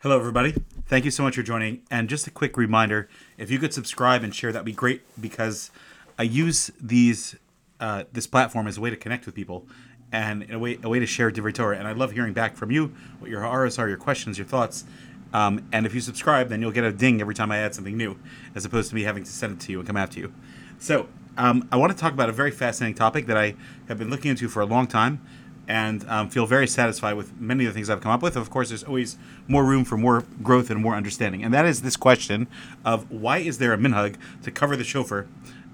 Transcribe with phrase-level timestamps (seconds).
[0.00, 0.54] Hello, everybody.
[0.88, 1.80] Thank you so much for joining.
[1.90, 3.08] And just a quick reminder
[3.38, 5.70] if you could subscribe and share, that'd be great because
[6.18, 7.34] I use these
[7.80, 9.66] uh, this platform as a way to connect with people
[10.12, 11.78] and a way a way to share Divrei.
[11.78, 14.84] And I love hearing back from you, what your horrors are, your questions, your thoughts.
[15.32, 17.96] Um, and if you subscribe, then you'll get a ding every time I add something
[17.96, 18.18] new,
[18.54, 20.30] as opposed to me having to send it to you and come after you.
[20.78, 21.08] So
[21.38, 23.54] um, I want to talk about a very fascinating topic that I
[23.88, 25.22] have been looking into for a long time
[25.68, 28.36] and um, feel very satisfied with many of the things I've come up with.
[28.36, 29.16] Of course, there's always
[29.48, 31.42] more room for more growth and more understanding.
[31.42, 32.46] And that is this question
[32.84, 35.26] of why is there a minhag to cover the shofar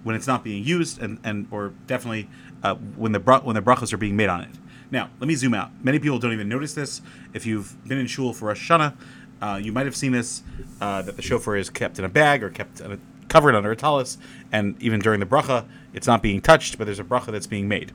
[0.02, 2.28] when it's not being used and, and or definitely
[2.62, 4.50] uh, when the bra- when the brachos are being made on it.
[4.90, 5.70] Now, let me zoom out.
[5.82, 7.00] Many people don't even notice this.
[7.32, 8.94] If you've been in shul for Rosh Hashanah,
[9.40, 10.42] uh, you might have seen this
[10.80, 12.98] uh, that the shofar is kept in a bag or kept a,
[13.28, 14.18] covered under a talus,
[14.50, 17.68] and even during the bracha, it's not being touched, but there's a bracha that's being
[17.68, 17.92] made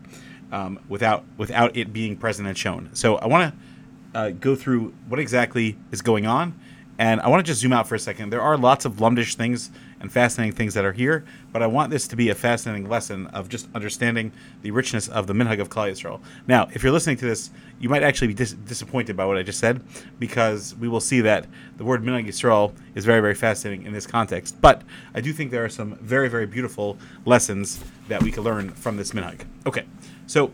[0.51, 2.89] um, without without it being present and shown.
[2.93, 6.57] So I want to uh, go through what exactly is going on,
[6.97, 8.31] and I want to just zoom out for a second.
[8.31, 11.91] There are lots of lumdish things and fascinating things that are here, but I want
[11.91, 14.31] this to be a fascinating lesson of just understanding
[14.61, 16.19] the richness of the minhag of Klal Yisrael.
[16.47, 19.43] Now, if you're listening to this, you might actually be dis- disappointed by what I
[19.43, 19.81] just said,
[20.19, 24.05] because we will see that the word minhag Yisrael is very, very fascinating in this
[24.05, 24.59] context.
[24.61, 28.69] But I do think there are some very, very beautiful lessons that we can learn
[28.71, 29.41] from this minhag.
[29.65, 29.85] Okay,
[30.27, 30.51] so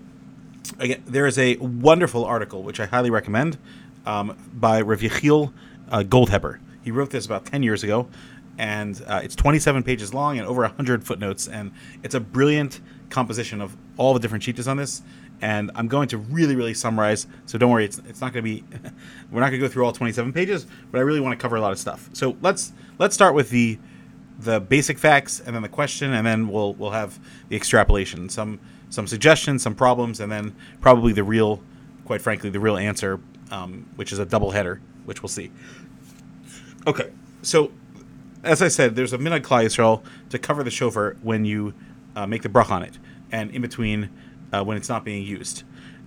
[0.79, 3.57] again, there is a wonderful article which I highly recommend
[4.05, 5.51] um, by Rav Yechiel
[5.91, 6.59] uh, Goldhaber.
[6.83, 8.07] He wrote this about 10 years ago,
[8.57, 11.71] and uh, it's 27 pages long and over 100 footnotes, and
[12.03, 15.01] it's a brilliant composition of all the different shitos on this.
[15.41, 17.27] And I'm going to really, really summarize.
[17.47, 18.63] So don't worry, it's, it's not going to be.
[19.31, 21.55] we're not going to go through all 27 pages, but I really want to cover
[21.55, 22.09] a lot of stuff.
[22.13, 23.77] So let's let's start with the
[24.39, 28.59] the basic facts, and then the question, and then we'll we'll have the extrapolation, some
[28.89, 31.61] some suggestions, some problems, and then probably the real,
[32.05, 33.19] quite frankly, the real answer,
[33.51, 35.51] um, which is a double header, which we'll see.
[36.85, 37.71] Okay, so
[38.43, 41.73] as I said, there's a Klal Yisrael to cover the shofar when you
[42.15, 42.99] uh, make the brach on it,
[43.31, 44.09] and in between
[44.51, 45.63] uh, when it's not being used.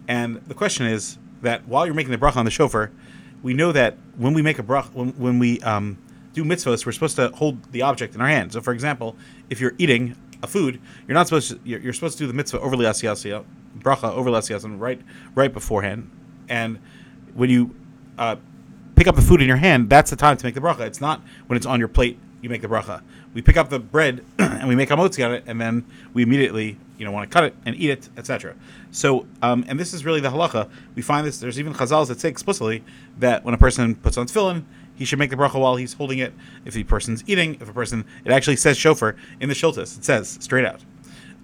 [0.06, 2.92] And the question is that while you're making the brach on the shofar,
[3.42, 5.98] we know that when we make a brach, when, when we um,
[6.32, 8.52] do mitzvahs, we're supposed to hold the object in our hand.
[8.52, 9.16] So, for example,
[9.50, 11.60] if you're eating a food, you're not supposed to.
[11.64, 13.44] You're, you're supposed to do the mitzvah over asiyasiyah,
[13.78, 15.00] bracha over asiyasiyah, right,
[15.34, 16.10] right beforehand.
[16.48, 16.78] And
[17.34, 17.74] when you
[18.18, 18.36] uh,
[18.94, 20.80] pick up the food in your hand, that's the time to make the bracha.
[20.80, 23.02] It's not when it's on your plate you make the bracha.
[23.34, 25.84] We pick up the bread and we make hamotzi on it, and then
[26.14, 28.54] we immediately, you know, want to cut it and eat it, etc.
[28.92, 30.70] So, um, and this is really the halacha.
[30.94, 31.38] We find this.
[31.38, 32.84] There's even chazals that say explicitly
[33.18, 34.62] that when a person puts on tefillin,
[34.94, 36.32] he should make the bracha while he's holding it.
[36.64, 39.98] If the person's eating, if a person, it actually says shofar in the She'iltos.
[39.98, 40.80] It says straight out.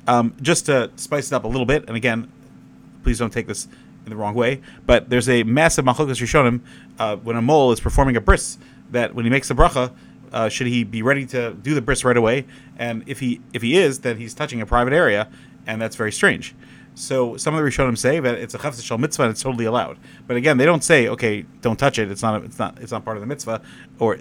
[0.07, 2.31] Um, just to spice it up a little bit, and again,
[3.03, 3.67] please don't take this
[4.05, 6.61] in the wrong way, but there's a massive machlokas rishonim
[6.99, 8.59] uh, when a mohel is performing a bris
[8.93, 9.93] that when he makes the bracha,
[10.33, 12.47] uh, should he be ready to do the bris right away?
[12.79, 15.29] And if he if he is, then he's touching a private area,
[15.67, 16.55] and that's very strange.
[16.95, 19.65] So some of the Rishonim say that it's a chafetz shel mitzvah and it's totally
[19.65, 19.99] allowed.
[20.27, 22.11] But again, they don't say okay, don't touch it.
[22.11, 22.41] It's not.
[22.41, 22.79] A, it's not.
[22.81, 23.63] It's not part of the mitzvah.
[23.99, 24.19] Or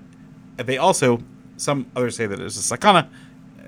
[0.57, 1.21] they also
[1.57, 3.07] some others say that it's a sakana,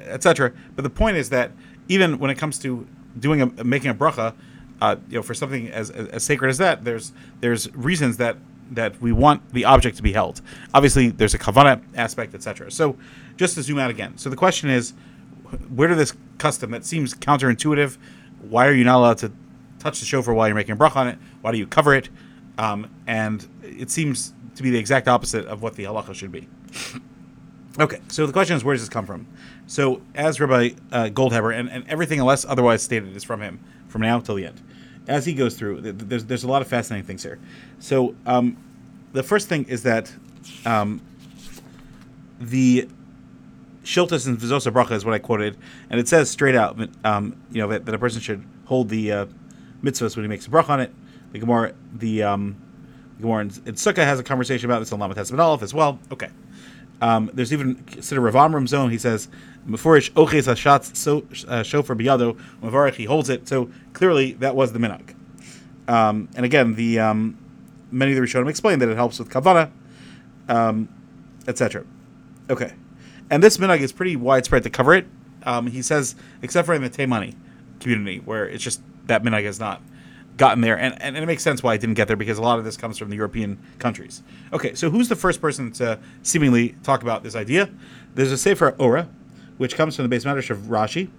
[0.05, 0.53] etc.
[0.75, 1.51] But the point is that
[1.87, 2.87] even when it comes to
[3.19, 4.33] doing a making a bracha,
[4.81, 7.11] uh, you know, for something as, as, as sacred as that, there's
[7.41, 8.37] there's reasons that
[8.71, 10.41] that we want the object to be held.
[10.73, 12.71] Obviously, there's a kavana aspect, etc.
[12.71, 12.97] So,
[13.37, 14.17] just to zoom out again.
[14.17, 14.93] So the question is,
[15.69, 17.97] where did this custom that seems counterintuitive?
[18.41, 19.31] Why are you not allowed to
[19.79, 21.17] touch the shofar while you're making a brach on it?
[21.41, 22.09] Why do you cover it?
[22.57, 26.47] Um, and it seems to be the exact opposite of what the halacha should be.
[27.79, 29.27] okay, so the question is, where does this come from?
[29.65, 34.01] So, as Rabbi uh, Goldhaber, and, and everything unless otherwise stated is from him, from
[34.01, 34.61] now till the end
[35.07, 37.39] as he goes through, there's there's a lot of fascinating things here.
[37.79, 38.57] So um,
[39.11, 40.11] the first thing is that
[40.65, 41.01] um,
[42.39, 42.87] the
[43.83, 45.57] She'iltos and Vizosa Bracha is what I quoted,
[45.89, 49.11] and it says straight out, um, you know, that, that, a person should hold the
[49.11, 49.25] uh,
[49.83, 50.93] mitzvahs when he makes a bracha on it.
[51.33, 52.55] The Gemara, the um,
[53.19, 55.99] Gemara in, Sukkah has a conversation about this in Lamed Tes Amud Aleph as well.
[56.11, 56.29] Okay.
[57.03, 58.89] Um, there's even consider Rav Amram zone.
[58.89, 59.27] He says
[59.67, 62.95] Meforish oches hashatz so uh, shofar biyado mavarich.
[62.95, 63.45] He holds it.
[63.45, 65.13] So clearly that was the minhag.
[65.89, 67.37] Um, and again, the um,
[67.91, 69.69] many of the Rishonim explain that it helps with kavana,
[70.47, 70.87] um,
[71.45, 71.83] etc.
[72.49, 72.71] Okay,
[73.29, 75.05] and this minhag is pretty widespread to cover it.
[75.43, 77.35] Um, he says, except for in the Taimani
[77.81, 79.81] community, where it's just that minhag is not
[80.37, 82.59] gotten there, and, and it makes sense why it didn't get there because a lot
[82.59, 84.23] of this comes from the European countries.
[84.51, 87.69] Okay, so who's the first person to seemingly talk about this idea?
[88.15, 89.09] There's a Sefer Ora,
[89.57, 91.09] which comes from the beis midrash of Rashi,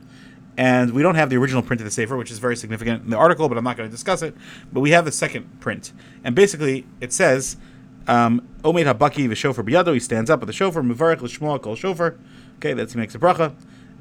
[0.56, 3.10] and we don't have the original print of the Sefer, which is very significant in
[3.10, 4.34] the article, but I'm not going to discuss it.
[4.72, 5.92] But we have the second print,
[6.24, 7.56] and basically it says
[8.06, 9.94] Um, Omed habaki v'shofar biyado.
[9.94, 10.82] He stands up with the shofar.
[10.82, 12.16] Mevarich l'shmoa kol shofar.
[12.56, 13.54] Okay, that's he makes a bracha,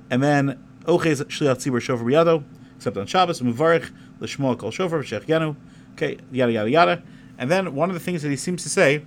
[0.10, 2.44] and then ochez shliach tzibur shofar biyado.
[2.76, 5.56] Except on Shabbos, Mevarich l'shmoa kol shofar yanu.
[5.94, 7.04] Okay, yada yada yada.
[7.38, 9.04] And then one of the things that he seems to say,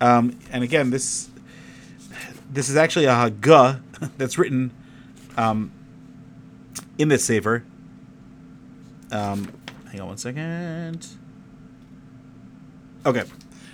[0.00, 1.30] um, and again this
[2.50, 3.80] this is actually a Haggah
[4.16, 4.70] that's written
[5.36, 5.72] um,
[6.98, 7.64] in this Sefer.
[9.10, 9.52] Um,
[9.90, 11.06] hang on one second.
[13.06, 13.24] Okay,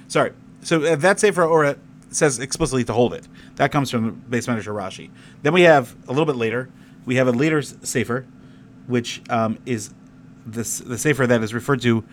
[0.08, 0.32] sorry.
[0.62, 1.76] So uh, that Sefer Ora
[2.10, 3.26] says explicitly to hold it.
[3.56, 5.10] That comes from the base manager Rashi.
[5.42, 6.68] Then we have a little bit later.
[7.06, 8.26] We have a later Sefer,
[8.86, 9.92] which um, is
[10.52, 12.04] this the Sefer that is referred to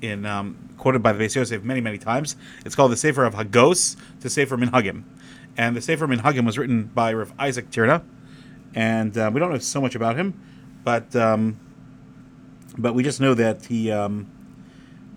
[0.00, 2.36] in um, quoted by the Beis Yosef many many times.
[2.64, 5.04] It's called the Sefer of Hagos to Sefer Minhagim,
[5.56, 8.02] and the Sefer Minhagim was written by Rav Isaac Tyrnau,
[8.74, 10.40] and uh, we don't know so much about him,
[10.84, 11.58] but um,
[12.78, 14.30] but we just know that he um,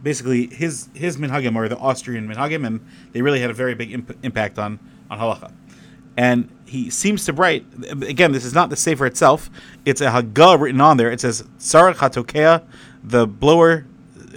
[0.02, 3.92] basically his his minhagim are the Austrian minhagim, and they really had a very big
[3.92, 4.80] imp- impact on
[5.10, 5.52] on halacha.
[6.18, 8.32] And he seems to write again.
[8.32, 9.50] This is not the sefer itself;
[9.86, 11.12] it's a Haggah written on there.
[11.12, 12.64] It says Sarach Hatokea,
[13.04, 13.86] the blower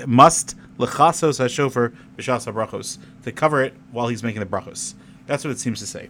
[0.07, 4.95] must lechasos hashofer b'shas brachos to cover it while he's making the brachos.
[5.27, 6.09] That's what it seems to say.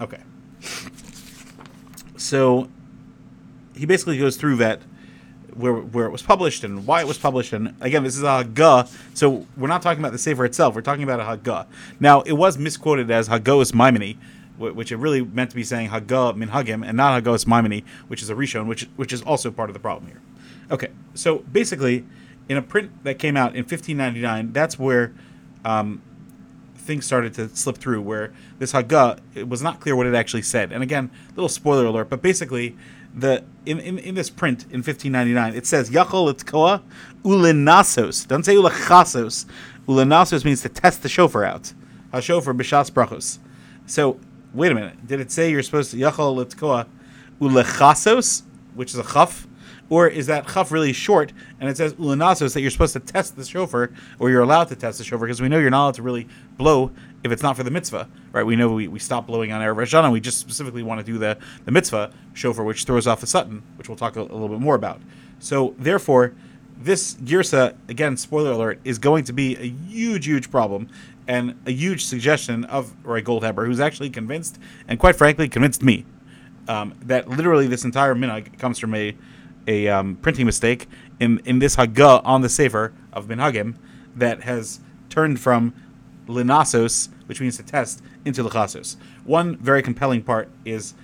[0.00, 0.20] Okay.
[2.16, 2.68] So
[3.74, 4.80] he basically goes through that
[5.54, 7.52] where where it was published and why it was published.
[7.52, 10.74] And again, this is a Haggah, so we're not talking about the Sefer itself.
[10.74, 11.66] We're talking about a Haggah.
[12.00, 14.16] Now, it was misquoted as Haggos Maimoni,
[14.58, 17.84] which it really meant to be saying Haggah uh, Minhagim and not Haggos uh, Maimoni,
[18.08, 20.20] which is a Rishon, which which is also part of the problem here.
[20.70, 22.04] Okay, so basically,
[22.48, 25.12] in a print that came out in 1599, that's where
[25.64, 26.02] um,
[26.76, 28.00] things started to slip through.
[28.00, 30.72] Where this Haggah, uh, it was not clear what it actually said.
[30.72, 32.76] And again, little spoiler alert, but basically,
[33.14, 36.82] the in, in, in this print in 1599, it says Yachol Itzkoa
[37.24, 38.26] Ulinasos.
[38.26, 39.46] Don't say Ulachasos.
[39.86, 41.72] Ulinasos means to test the shofar out.
[42.12, 43.38] HaShofar B'Shas Brachos.
[43.86, 44.18] So,
[44.54, 45.06] wait a minute.
[45.06, 46.86] Did it say you're supposed to Yachol Itzkoa
[47.40, 48.42] Ulechasos,
[48.74, 49.46] which is a chaf?
[49.90, 53.36] Or is that chaf really short and it says ulanasos that you're supposed to test
[53.36, 55.94] the shofar or you're allowed to test the shofar because we know you're not allowed
[55.96, 56.90] to really blow
[57.22, 58.44] if it's not for the mitzvah, right?
[58.44, 60.12] We know we, we stop blowing on Erev Rosh Hashanah.
[60.12, 63.62] We just specifically want to do the, the mitzvah shofar, which throws off the satan,
[63.76, 65.00] which we'll talk a, a little bit more about.
[65.38, 66.34] So therefore,
[66.78, 70.88] this girsa, again, spoiler alert, is going to be a huge, huge problem
[71.26, 76.04] and a huge suggestion of Rav Goldhaber, who's actually convinced, and quite frankly, convinced me,
[76.68, 79.16] um, that literally this entire minhag comes from a
[79.66, 80.88] a um, printing mistake
[81.20, 83.76] in, in this Haggah on the Sefer of Minhagim
[84.14, 85.72] that has turned from
[86.26, 88.96] linasos, which means to test, into lechasos.
[89.24, 90.94] One very compelling part is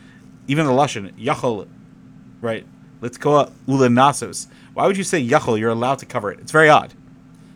[0.46, 1.68] even the lashon yachol,
[2.40, 2.66] right?
[3.00, 4.48] Let's go ulinasos.
[4.74, 5.58] Why would you say yachol?
[5.58, 6.40] You're allowed to cover it.
[6.40, 6.94] It's very odd.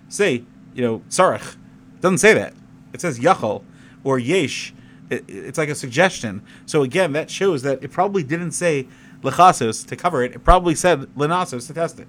[0.09, 0.45] Say,
[0.75, 1.57] you know, sarach.
[2.05, 2.53] Doesn't say that.
[2.93, 3.65] It says yachol
[4.05, 4.75] or yesh.
[5.09, 6.43] It, it's like a suggestion.
[6.67, 8.89] So again, that shows that it probably didn't say
[9.23, 10.35] lechasos to cover it.
[10.35, 12.07] It probably said linasos to test it.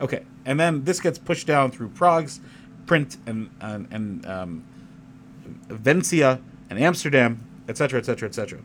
[0.00, 2.38] Okay, and then this gets pushed down through Prague's
[2.86, 4.64] print and and, and um,
[5.70, 6.40] Vencia
[6.70, 8.60] and Amsterdam, etc., etc., etc.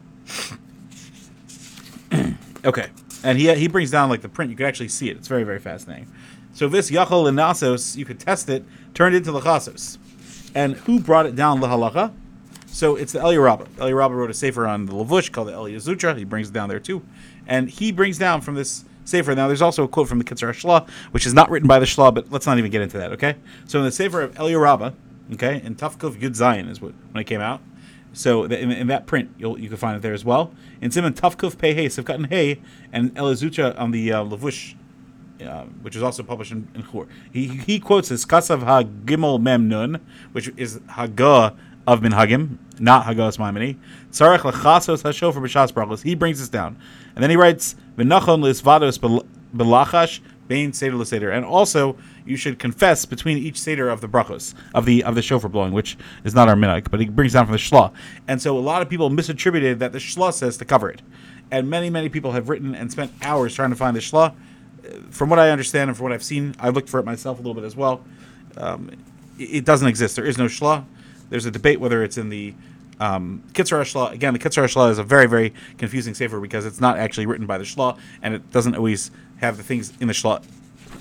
[2.64, 2.90] Okay,
[3.24, 4.52] and he he brings down like the print.
[4.52, 5.18] You can actually see it.
[5.18, 6.08] It's very very fascinating.
[6.54, 9.98] So this Yachol and Nasos, you could test it, turned into Lachasos.
[10.54, 12.14] And who brought it down Lahalacha?
[12.68, 13.68] So it's the Eli Rabba.
[13.80, 16.18] Eli wrote a sefer on the Lavush called the Eli Zutra.
[16.18, 17.04] He brings it down there too,
[17.46, 19.36] and he brings down from this sefer.
[19.36, 21.86] Now there's also a quote from the Kitzur Shla, which is not written by the
[21.86, 23.12] Shla, but let's not even get into that.
[23.12, 23.36] Okay.
[23.66, 24.94] So in the sefer of Eli Rabba,
[25.34, 27.62] okay, in Tafkuf Yud Zion is what when it came out.
[28.14, 30.54] So in, in, that print, you'll, you can find it there as well.
[30.82, 34.76] In Simon Tafkuf Pei Hey Sivkat Hey and Elizutra on the uh, Lavush,
[35.46, 37.08] uh, which is also published in, in Chur.
[37.32, 40.00] He, he quotes this Kasav Ha Gimel Mem Nun,
[40.32, 41.56] which is Haggah
[41.88, 43.78] of Minhagim, not Haggah's Maimoni.
[44.12, 46.04] Tzarech Lachasos Hashofer B'Shas Brachos.
[46.04, 46.78] He brings this down.
[47.16, 51.36] And then he writes, V'nachon Lisvados Belachash Bain Seder L'Seder.
[51.36, 55.22] And also, you should confess between each Seder of the brachos, of the of the
[55.22, 57.92] shofar blowing, which is not our minhag, but he brings down from the Shla.
[58.28, 61.02] And so a lot of people misattributed that the Shla says to cover it.
[61.52, 64.36] And many, many people have written and spent hours trying to find the Shla.
[65.10, 67.42] From what I understand and from what I've seen, I looked for it myself a
[67.42, 68.04] little bit as well.
[68.58, 68.90] Um,
[69.38, 70.16] it, it doesn't exist.
[70.16, 70.86] There is no Shla.
[71.30, 72.54] There's a debate whether it's in the
[73.00, 74.12] um, Kitzur Shla.
[74.12, 77.48] Again, the Kitzur Shla is a very, very confusing sefer because it's not actually written
[77.48, 80.44] by the Shla, and it doesn't always have the things in the Shla.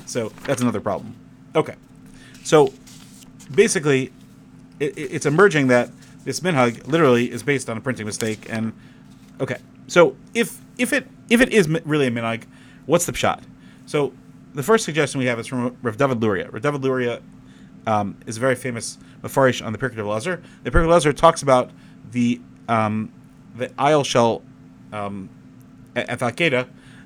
[0.07, 1.15] So that's another problem.
[1.55, 1.75] Okay,
[2.43, 2.73] so
[3.55, 4.13] basically,
[4.79, 5.91] it, it's emerging that
[6.25, 8.47] this minhag literally is based on a printing mistake.
[8.49, 8.73] And
[9.41, 12.45] okay, so if if it if it is really a minhag,
[12.87, 13.43] what's the pshat?
[13.91, 14.13] So
[14.55, 16.49] the first suggestion we have is from Rav David Luria.
[16.49, 17.21] Rav David Luria
[17.89, 20.41] um, is a very famous mafarish on the Pirkei Elazar.
[20.63, 21.73] The Pirkei Elazar talks about
[22.13, 23.13] the um,
[23.57, 24.43] the ayil shel
[24.93, 25.29] um,
[25.97, 26.21] at,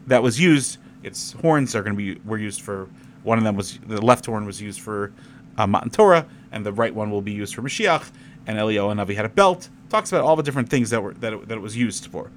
[0.09, 0.77] that was used.
[1.03, 2.91] Its horns are going to be were used for
[3.23, 5.11] one of them was the left horn was used for
[5.57, 8.11] uh, Matan Torah, and the right one will be used for Mashiach.
[8.47, 9.71] And Eliyahu HaNavi had a belt.
[9.89, 12.31] Talks about all the different things that were that it, that it was used for.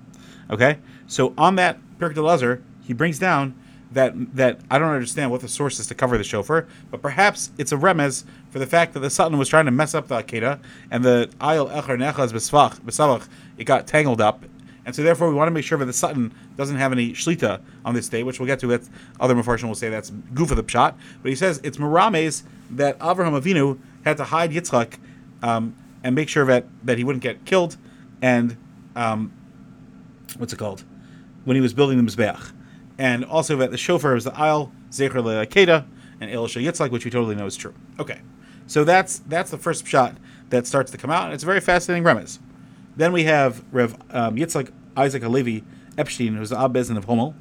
[0.49, 3.53] Okay, so on that Pirkei Elazar, he brings down
[3.91, 7.51] that that I don't understand what the source is to cover the shofar, but perhaps
[7.57, 10.21] it's a remez for the fact that the Satan was trying to mess up the
[10.21, 10.59] Akedah,
[10.91, 13.27] and the Ayel Echer Nechaz Besavach,
[13.57, 14.43] it got tangled up,
[14.85, 17.61] and so therefore we want to make sure that the Satan doesn't have any shlita
[17.85, 18.67] on this day, which we'll get to.
[18.67, 18.81] That
[19.19, 22.99] other Mefarshim will say that's goof of the pshat, but he says it's Merames that
[22.99, 24.95] Avraham Avinu had to hide Yitzchak
[25.41, 27.77] um, and make sure that that he wouldn't get killed,
[28.21, 28.57] and
[28.97, 29.31] um,
[30.37, 30.83] what's it called?
[31.45, 32.51] When he was building the mizbeach
[32.97, 35.85] and also that the shofar is the ayil zecher le'akeda
[36.19, 37.73] and el yitzchak, which we totally know is true.
[37.99, 38.21] Okay,
[38.65, 40.15] so that's that's the first pshat
[40.49, 42.39] that starts to come out, and it's a very fascinating remez.
[42.95, 45.63] Then we have Rev um, Yitzchak Isaac HaLevi
[45.97, 47.35] Epstein, who's the Abbezin of Homel,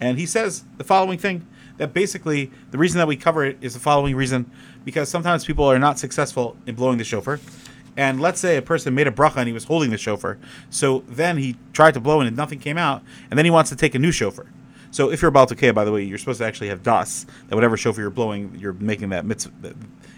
[0.00, 3.74] and he says the following thing that basically the reason that we cover it is
[3.74, 4.50] the following reason
[4.84, 7.40] because sometimes people are not successful in blowing the shofar.
[7.96, 10.38] And let's say a person made a bracha and he was holding the shofar.
[10.70, 13.76] So then he tried to blow and nothing came out, and then he wants to
[13.76, 14.46] take a new shofar.
[14.92, 17.54] So if you're about to by the way, you're supposed to actually have das that
[17.54, 19.74] whatever shofar you're blowing, you're making that mitzvah.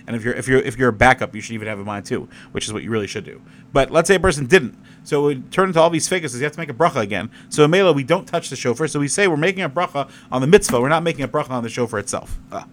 [0.07, 2.05] And if you're if you're if you're a backup, you should even have in mind
[2.05, 3.41] too, which is what you really should do.
[3.73, 6.35] But let's say a person didn't, so it would turn into all these fakes.
[6.35, 7.31] You have to make a bracha again.
[7.49, 8.89] So in Mela, we don't touch the shofar.
[8.89, 10.81] So we say we're making a bracha on the mitzvah.
[10.81, 12.39] We're not making a bracha on the shofar itself.
[12.53, 12.67] Ah.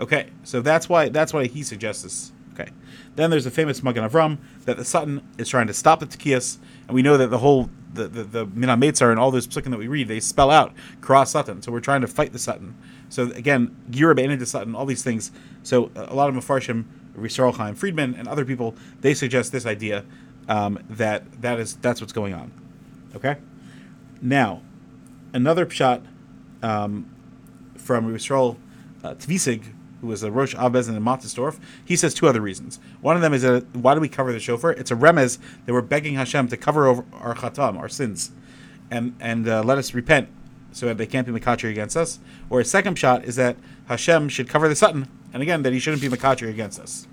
[0.00, 2.32] Okay, so that's why that's why he suggests this.
[2.54, 2.70] Okay,
[3.14, 6.58] then there's the famous Magen Avram that the Satan is trying to stop the Tekiyas,
[6.88, 9.70] and we know that the whole the the, the Mina Meitzar and all those psukim
[9.70, 11.62] that we read, they spell out cross Satan.
[11.62, 12.76] So we're trying to fight the Satan.
[13.08, 15.30] So again, Girab into Satan, all these things.
[15.62, 16.84] So a lot of Mefarshim,
[17.16, 20.04] Yisrael Chaim Friedman, and other people, they suggest this idea
[20.48, 22.52] um, that that is that's what's going on.
[23.14, 23.36] Okay.
[24.20, 24.62] Now,
[25.32, 26.02] another pshat
[26.62, 27.10] um,
[27.76, 28.56] from Yisrael
[29.02, 29.64] uh, Tvisig,
[30.02, 32.80] who was a Rosh Abez in Mattisdorf, he says two other reasons.
[33.00, 34.72] One of them is that why do we cover the shofar?
[34.72, 38.32] It's a remez that we're begging Hashem to cover over our chatam, our sins,
[38.90, 40.28] and and uh, let us repent
[40.72, 42.18] so that they can't be makatri against us.
[42.50, 43.56] Or a second pshat is that
[43.86, 47.06] Hashem should cover the satan, and again that he shouldn't be makatri against us.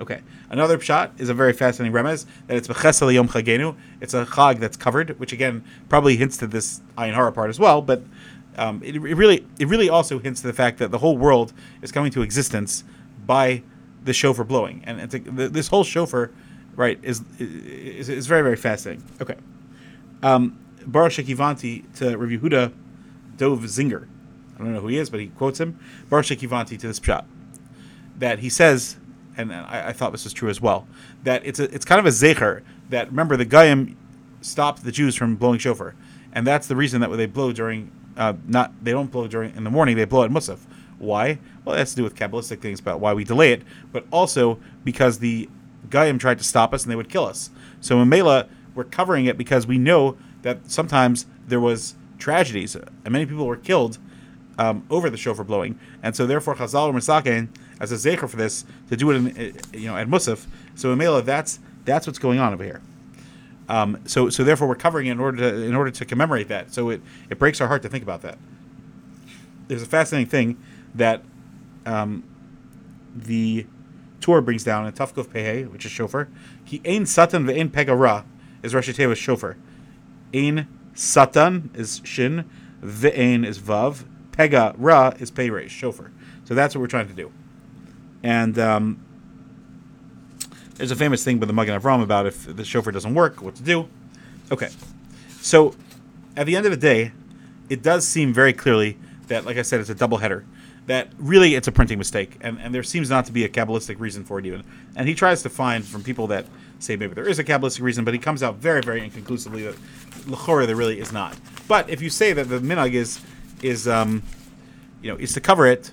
[0.00, 0.22] Okay.
[0.50, 3.76] Another pshat is a very fascinating remez that it's bechesel yom chagenu.
[4.00, 7.58] It's a chag that's covered, which again probably hints to this ayin hara part as
[7.58, 7.82] well.
[7.82, 8.02] But
[8.56, 11.52] um, it, it, really it really also hints to the fact that the whole world
[11.82, 12.84] is coming to existence
[13.26, 13.62] by
[14.04, 16.30] the shofar blowing, and it's a, this whole shofar,
[16.76, 19.04] right, is, is is very very fascinating.
[19.20, 19.36] Okay,
[20.22, 22.72] um, Baruch Shekivanti to Rav Yehuda
[23.36, 24.06] Dov Zinger.
[24.54, 25.78] I don't know who he is, but he quotes him.
[26.08, 27.24] Baruch Shekivanti to this pshat
[28.18, 28.96] that he says,
[29.36, 30.86] and I, I, thought this was true as well,
[31.24, 33.96] that it's a it's kind of a zecher that remember the Goyim
[34.40, 35.94] stopped the Jews from blowing shofar,
[36.32, 39.64] and that's the reason that they blow during uh, not they don't blow during in
[39.64, 39.96] the morning.
[39.96, 40.60] They blow at Musaf.
[40.98, 41.38] Why?
[41.64, 44.58] Well, it has to do with kabbalistic things about why we delay it, but also
[44.84, 45.48] because the
[45.90, 47.50] Goyim tried to stop us and they would kill us.
[47.80, 53.10] So in Mela, we're covering it because we know that sometimes there was tragedies and
[53.10, 53.98] many people were killed
[54.58, 57.48] um, over the shofar blowing, and so therefore Chazal or Masakin
[57.80, 60.46] as a zecher for this to do it in eh, you know at Musaf.
[60.74, 62.80] So in Mela, that's that's what's going on over here.
[63.68, 66.72] Um, so so therefore we're covering it in order to in order to commemorate that.
[66.72, 68.38] So it, it breaks our heart to think about that.
[69.68, 70.62] There's a fascinating thing
[70.94, 71.22] that
[71.86, 72.24] um,
[73.14, 73.66] the
[74.20, 76.28] Tur brings down in Tafkuf Pehe, which is shofar.
[76.64, 78.24] He ain satan ve'ain pegara
[78.62, 79.56] is Rosh Hashanah shofar.
[80.32, 82.48] Ain satan is shin,
[82.82, 86.10] ve'ain is vav, pega ra is pei shofar.
[86.44, 87.32] So that's what we're trying to do.
[88.22, 89.03] And um,
[90.74, 93.54] there's a famous thing with the Magen Avram about if the shofar doesn't work, what
[93.56, 93.88] to do.
[94.50, 94.68] Okay,
[95.40, 95.74] so
[96.36, 97.12] at the end of the day,
[97.68, 100.44] it does seem very clearly that, like I said, it's a double header.
[100.86, 103.98] That really it's a printing mistake, and, and there seems not to be a kabbalistic
[103.98, 104.64] reason for it even.
[104.96, 106.44] And he tries to find from people that
[106.78, 109.76] say maybe there is a kabbalistic reason, but he comes out very, very inconclusively that
[110.26, 111.38] lechora there really is not.
[111.68, 113.20] But if you say that the minhag is
[113.62, 114.22] is um,
[115.00, 115.92] you know is to cover it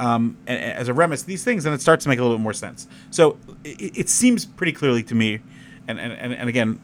[0.00, 2.52] um, as a remes these things, and it starts to make a little bit more
[2.52, 2.86] sense.
[3.10, 5.40] So it, it seems pretty clearly to me,
[5.88, 6.80] and, and, and again,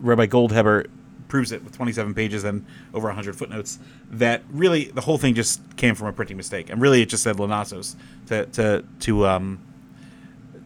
[0.00, 0.86] Rabbi Goldhaber
[1.28, 3.78] proves it with 27 pages and over 100 footnotes
[4.10, 7.22] that really the whole thing just came from a printing mistake, and really it just
[7.22, 9.60] said Lanasos to to to um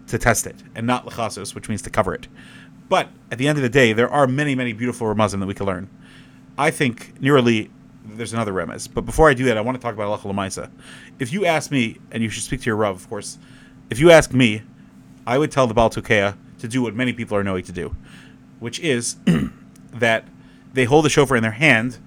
[0.06, 2.28] to test it, and not Lachasos, which means to cover it.
[2.88, 5.54] But at the end of the day, there are many many beautiful Ramazim that we
[5.54, 5.88] can learn.
[6.56, 7.70] I think nearly
[8.16, 8.88] there's another remez.
[8.92, 10.70] But before I do that, I want to talk about halacha lemaisa.
[11.18, 13.38] If you ask me, and you should speak to your rav, of course,
[13.90, 14.62] if you ask me,
[15.26, 17.94] I would tell the Baltukea to do what many people are knowing to do,
[18.60, 19.16] which is
[19.92, 20.26] that
[20.72, 21.98] they hold the shofar in their hand,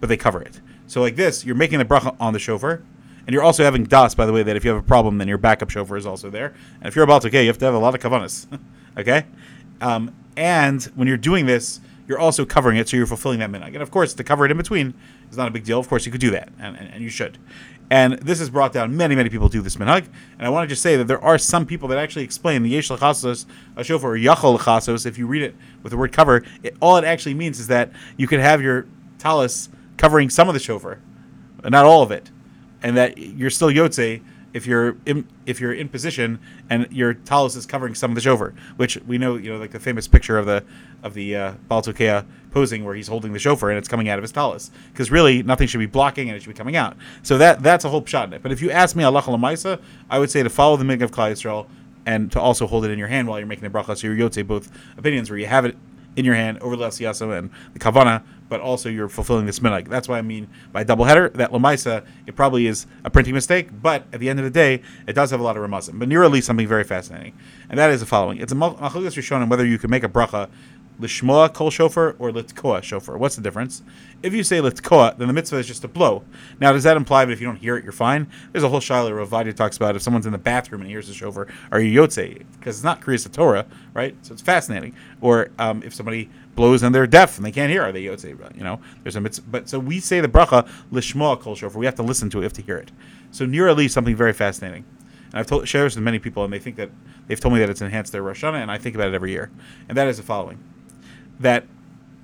[0.00, 0.60] but they cover it.
[0.86, 2.82] So like this, you're making the bracha on the shofar,
[3.26, 5.28] and you're also having das, by the way, that if you have a problem, then
[5.28, 6.54] your backup shofar is also there.
[6.80, 8.46] And if you're about to you have to have a lot of kavanas.
[8.98, 9.26] okay?
[9.80, 13.74] Um, and when you're doing this, you're also covering it, so you're fulfilling that minhag.
[13.74, 14.94] And of course, to cover it in between
[15.30, 15.78] is not a big deal.
[15.78, 17.38] Of course, you could do that, and, and, and you should.
[17.90, 20.06] And this has brought down many, many people do this minhag.
[20.38, 22.70] And I want to just say that there are some people that actually explain the
[22.70, 23.46] yesh lechasos
[23.76, 25.06] a shofar yachol lechasos.
[25.06, 27.92] If you read it with the word cover, it, all it actually means is that
[28.16, 28.86] you could have your
[29.18, 31.00] talus covering some of the shofar,
[31.62, 32.30] not all of it,
[32.82, 34.22] and that you're still yotze
[34.54, 36.38] if you're in, if you're in position
[36.70, 39.72] and your talus is covering some of the shofar, which we know, you know, like
[39.72, 40.64] the famous picture of the
[41.02, 44.22] of the uh, Baltokea posing where he's holding the shofar and it's coming out of
[44.22, 46.96] his talus, because really nothing should be blocking and it should be coming out.
[47.22, 48.42] So that that's a whole pshat in it.
[48.42, 51.10] But if you ask me Allah Lamaisa, I would say to follow the mig of
[51.10, 51.66] Yisrael
[52.06, 53.96] and to also hold it in your hand while you're making the bracha.
[53.96, 55.76] So you're yotze both opinions where you have it
[56.16, 59.88] in your hand over the Lasiyasa and the Kavana, but also you're fulfilling this minhag.
[59.88, 61.28] That's what I mean by double header.
[61.30, 64.82] That Lamaisa, it probably is a printing mistake, but at the end of the day,
[65.06, 65.98] it does have a lot of ramazim.
[65.98, 67.34] But near at least something very fascinating,
[67.68, 70.48] and that is the following: It's a machlokes rishonim whether you can make a bracha
[71.00, 73.16] lishmoa kol shofar or litkoa shofar.
[73.16, 73.82] What's the difference?
[74.20, 76.24] If you say litkoa, then the mitzvah is just to blow.
[76.60, 78.26] Now, does that imply that if you don't hear it, you're fine?
[78.50, 81.14] There's a whole shiloh Ravadi talks about if someone's in the bathroom and hears the
[81.14, 82.44] shofar, are you yotze?
[82.58, 84.16] Because it's not kriyas Torah, right?
[84.22, 84.96] So it's fascinating.
[85.20, 88.56] Or um, if somebody blows and they're deaf and they can't hear, are they yotze?
[88.56, 89.48] You know, there's a mitzvah.
[89.48, 91.78] But so we say the bracha lishmoa kol shofar.
[91.78, 92.90] We have to listen to it, we have to hear it.
[93.30, 94.84] So near at least something very fascinating.
[95.26, 96.90] And I've told this with many people, and they think that
[97.26, 99.30] they've told me that it's enhanced their Rosh Hashanah, and I think about it every
[99.30, 99.50] year.
[99.88, 100.58] And that is the following:
[101.38, 101.66] that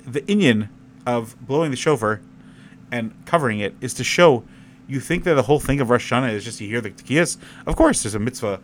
[0.07, 0.71] the inyan
[1.07, 2.21] of blowing the shofar
[2.91, 4.45] and covering it is to show
[4.87, 7.39] you think that the whole thing of Rosh Hashanah is just to hear the tekiyas.
[7.67, 8.61] Of course, there's a mitzvah,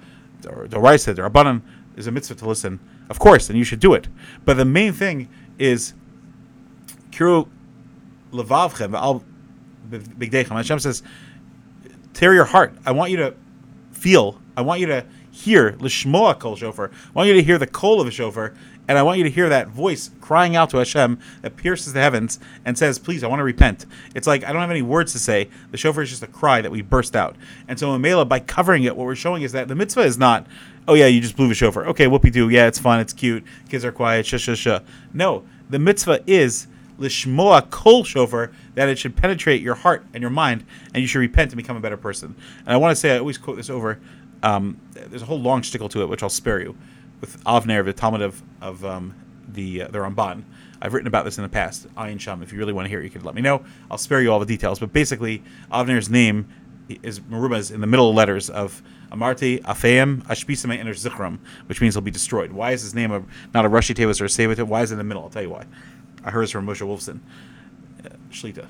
[0.48, 1.62] or the Raisa, the Rabbanan,
[1.94, 2.78] there's a mitzvah to listen.
[3.08, 4.08] Of course, and you should do it.
[4.44, 5.28] But the main thing
[5.58, 5.94] is
[7.10, 7.46] kiru
[8.32, 9.24] levavchem al
[9.90, 10.50] bigdechem.
[10.50, 11.02] Hashem says,
[12.12, 12.74] tear your heart.
[12.86, 13.34] I want you to
[13.92, 14.40] feel.
[14.56, 16.90] I want you to hear lishmoa kol shofar.
[16.92, 18.54] I want you to hear the kol of a shofar,
[18.88, 22.00] and I want you to hear that voice crying out to Hashem that pierces the
[22.00, 25.12] heavens and says, "Please, I want to repent." It's like I don't have any words
[25.12, 25.48] to say.
[25.70, 27.36] The shofar is just a cry that we burst out.
[27.68, 30.18] And so, in Mela, by covering it, what we're showing is that the mitzvah is
[30.18, 30.46] not,
[30.88, 32.48] "Oh yeah, you just blew the shofar." Okay, whoopie doo.
[32.48, 33.00] Yeah, it's fun.
[33.00, 33.44] It's cute.
[33.68, 34.26] Kids are quiet.
[34.26, 34.82] Shush, shush, shush.
[35.12, 36.66] No, the mitzvah is
[37.00, 40.64] lishmoa kol shofar that it should penetrate your heart and your mind,
[40.94, 42.34] and you should repent and become a better person.
[42.66, 43.98] And I want to say, I always quote this over.
[44.42, 46.76] Um, there's a whole long stickle to it, which I'll spare you,
[47.20, 49.14] with Avner, the Talmud of, of um,
[49.48, 50.44] the uh, the Ramban.
[50.82, 51.92] I've written about this in the past.
[51.94, 52.42] Ayin Sham.
[52.42, 53.62] If you really want to hear it, you could let me know.
[53.90, 54.78] I'll spare you all the details.
[54.78, 56.48] But basically, Avner's name
[57.02, 62.00] is Maruma's in the middle letters of Amarti, Afeim, Ashpisame, and Zichram, which means he'll
[62.02, 62.52] be destroyed.
[62.52, 64.66] Why is his name a, not a Rashi Tevis or a Sevatim?
[64.66, 65.22] Why is it in the middle?
[65.22, 65.66] I'll tell you why.
[66.24, 67.20] I heard this from Moshe Wolfson,
[68.04, 68.66] uh, Shlita.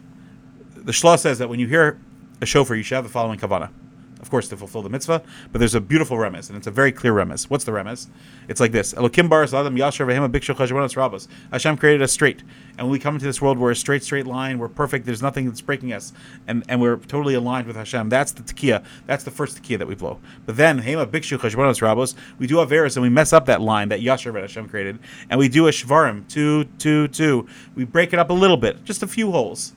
[0.75, 1.99] The Shlah says that when you hear
[2.41, 3.71] a shofar, you should have the following kavana
[4.21, 5.23] of course, to fulfill the mitzvah.
[5.53, 7.49] But there's a beautiful remez, and it's a very clear remez.
[7.49, 8.09] What's the remez?
[8.49, 11.29] It's like this: Elokim baras adam yasher v'hem bikshu chashbonos rabos.
[11.53, 12.43] Hashem created us straight,
[12.77, 14.59] and when we come into this world, we're a straight, straight line.
[14.59, 15.07] We're perfect.
[15.07, 16.13] There's nothing that's breaking us,
[16.47, 18.09] and and we're totally aligned with Hashem.
[18.09, 18.85] That's the tekiah.
[19.07, 20.21] That's the first tekiah that we blow.
[20.47, 22.15] But then hema bikshu chashbonos rabos.
[22.39, 25.49] We do averis, and we mess up that line that yasher Hashem created, and we
[25.49, 27.47] do a shvarim two, two, two.
[27.75, 29.75] We break it up a little bit, just a few holes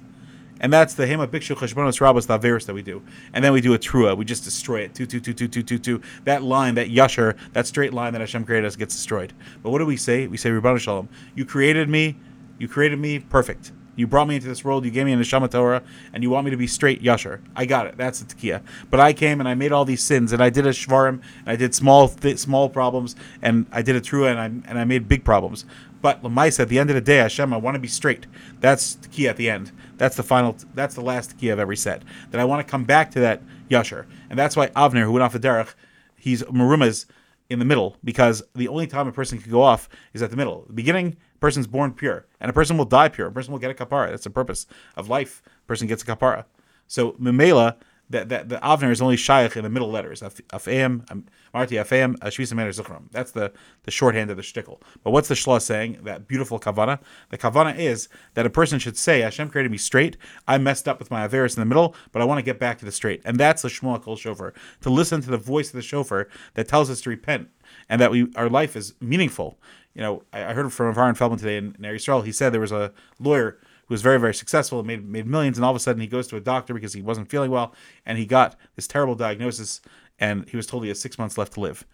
[0.63, 3.04] and that's the Hema Bikshu Cheshbonos Rabos Taveris that we do.
[3.34, 4.15] And then we do a Trua.
[4.17, 4.95] We just destroy it.
[4.95, 6.02] Two, two, two, two, two, two, two.
[6.23, 9.34] That line, that Yasher, that straight line that Hashem created us gets destroyed.
[9.62, 10.26] But what do we say?
[10.26, 12.15] We say, Ribono Shel Olam, you created me,
[12.60, 13.73] you created me perfect.
[13.97, 14.86] You brought me into this world.
[14.86, 17.41] You gave me a neshama Torah, and you want me to be straight yasher.
[17.56, 17.95] I got it.
[17.95, 18.63] That's the tekiah.
[18.89, 21.47] But I came and I made all these sins, and I did a shvarim, and
[21.47, 24.84] I did small th- small problems, and I did a trua, and I and I
[24.86, 25.65] made big problems.
[26.04, 28.28] But lemaisa, at the end of the day, Hashem, I want to be straight.
[28.60, 29.72] That's the key at the end.
[29.96, 30.58] That's the final.
[30.74, 32.04] That's the last key of every set.
[32.32, 35.24] That I want to come back to that yasher, and that's why Avner, who went
[35.24, 35.74] off the derech,
[36.18, 37.06] he's marumas
[37.50, 40.36] in the middle because the only time a person can go off is at the
[40.36, 40.66] middle.
[40.68, 43.28] The beginning, person's born pure, and a person will die pure.
[43.28, 44.10] A person will get a kapara.
[44.10, 45.42] That's the purpose of life.
[45.46, 46.44] A person gets a kapara.
[46.88, 47.78] So memela
[48.13, 50.21] that that the Avner is only shaykh in the middle letters.
[50.21, 53.12] Afam, Marti Afam, Shvisa Maner Zuchram.
[53.12, 53.52] That's the
[53.84, 54.82] the shorthand of the shtickle.
[55.04, 55.99] But what's the shlah saying?
[56.04, 56.99] That beautiful kavana.
[57.30, 60.15] The kavana is that a person should say, Hashem created me straight.
[60.47, 62.80] I messed up with my averis in the middle, but I want to get back
[62.80, 63.21] to the straight.
[63.26, 64.54] And that's the Shmuel Kol Shofar.
[64.82, 67.49] To listen to the voice of the shofar that tells us to repent
[67.89, 69.60] and that we our life is meaningful.
[69.93, 72.21] You know, I, I heard from Aaron Feldman today in, in Israel.
[72.21, 73.60] He said there was a lawyer
[73.94, 76.28] was very very successful and made made millions and all of a sudden he goes
[76.28, 77.74] to a doctor because he wasn't feeling well
[78.06, 79.80] and he got this terrible diagnosis
[80.20, 81.86] and he was told he has six months left to live,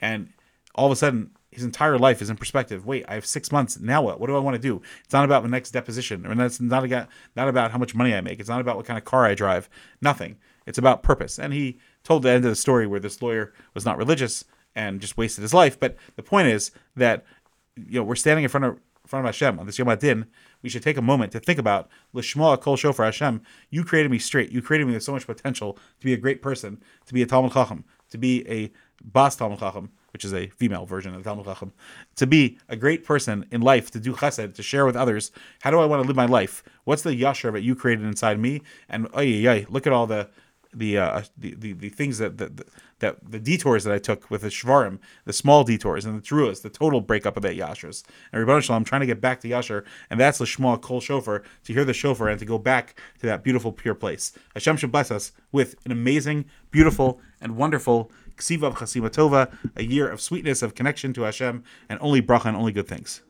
[0.00, 0.32] and
[0.74, 2.84] all of a sudden his entire life is in perspective.
[2.84, 3.78] Wait, I have six months.
[3.78, 4.18] Now what?
[4.18, 4.82] What do I want to do?
[5.04, 6.24] It's not about the next deposition.
[6.24, 8.40] I mean, that's not about not about how much money I make.
[8.40, 9.68] It's not about what kind of car I drive.
[10.00, 10.36] Nothing.
[10.66, 11.38] It's about purpose.
[11.38, 15.00] And he told the end of the story where this lawyer was not religious and
[15.00, 15.78] just wasted his life.
[15.78, 17.24] But the point is that
[17.76, 20.26] you know we're standing in front of in front of Hashem on this Yom Adin.
[20.64, 23.42] We should take a moment to think about Lishma Kol Shofar Hashem.
[23.68, 24.50] You created me straight.
[24.50, 27.26] You created me with so much potential to be a great person, to be a
[27.26, 28.72] Talmud Chacham, to be a
[29.04, 31.72] Bas Talmud Chacham which is a female version of Talmud Chacham,
[32.14, 35.32] to be a great person in life, to do chesed, to share with others.
[35.62, 36.62] How do I want to live my life?
[36.84, 38.62] What's the yasher that you created inside me?
[38.88, 40.30] And oh yeah, look at all the
[40.74, 42.60] the, uh, the, the the things that that
[43.00, 46.62] that the detours that I took with the shvarim, the small detours and the truas,
[46.62, 48.04] the total breakup of that yashers.
[48.32, 51.42] And shalom, I'm trying to get back to yasher, and that's the shema kol shofar
[51.64, 54.32] to hear the shofar and to go back to that beautiful pure place.
[54.54, 60.08] Hashem should bless us with an amazing, beautiful, and wonderful Ksiva of Chasima a year
[60.08, 63.22] of sweetness, of connection to Hashem, and only bracha and only good things.